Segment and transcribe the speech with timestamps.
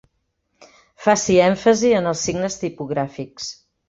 [1.07, 3.51] Faci èmfasi en els signes tipogràfics.